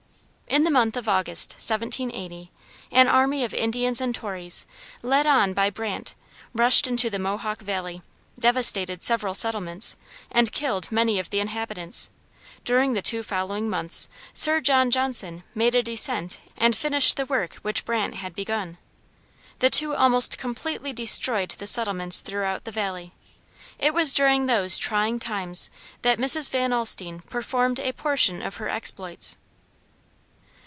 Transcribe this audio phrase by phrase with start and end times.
[0.51, 2.51] In the month of August, 1780,
[2.91, 4.65] an army of Indians and Tories,
[5.01, 6.13] led on by Brant,
[6.53, 8.01] rushed into the Mohawk Valley,
[8.37, 9.95] devastated several settlements,
[10.29, 12.09] and killed many of the inhabitants;
[12.65, 17.55] during the two following months, Sir John Johnson made a descent and finished the work
[17.61, 18.77] which Brant had begun.
[19.59, 23.13] The two almost completely destroyed the settlements throughout the valley.
[23.79, 25.69] It was during those trying times
[26.01, 26.49] that Mrs.
[26.49, 29.37] Van Alstine performed a portion of her exploits.